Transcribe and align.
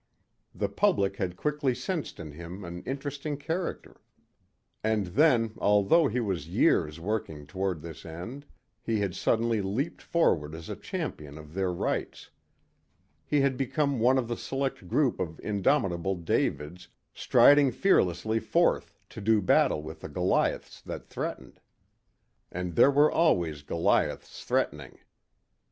The 0.55 0.67
public 0.67 1.17
had 1.17 1.37
quickly 1.37 1.75
sensed 1.75 2.19
in 2.19 2.31
him 2.31 2.63
an 2.65 2.81
interesting 2.87 3.37
character. 3.37 4.01
And 4.83 5.05
then, 5.05 5.53
although 5.59 6.07
he 6.07 6.19
was 6.19 6.47
years 6.47 6.99
working 6.99 7.45
toward 7.45 7.81
this 7.83 8.03
end, 8.03 8.47
he 8.81 8.99
had 9.01 9.13
suddenly 9.13 9.61
leaped 9.61 10.01
forward 10.01 10.55
as 10.55 10.69
a 10.69 10.75
champion 10.75 11.37
of 11.37 11.53
their 11.53 11.71
rights. 11.71 12.31
He 13.27 13.41
had 13.41 13.57
become 13.57 13.99
one 13.99 14.17
of 14.17 14.27
the 14.27 14.37
select 14.37 14.87
group 14.87 15.19
of 15.19 15.39
indomitable 15.41 16.15
Davids 16.15 16.87
striding 17.13 17.71
fearlessly 17.71 18.39
forth 18.39 18.97
to 19.09 19.21
do 19.21 19.39
battle 19.39 19.83
with 19.83 19.99
the 20.01 20.09
Goliaths 20.09 20.81
that 20.81 21.05
threatened. 21.09 21.59
And 22.51 22.73
there 22.73 22.89
were 22.89 23.11
always 23.11 23.61
Goliaths 23.61 24.43
threatening. 24.43 24.97